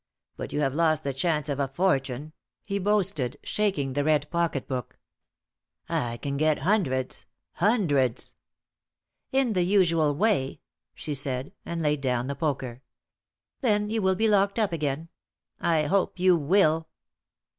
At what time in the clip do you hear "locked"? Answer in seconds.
14.27-14.57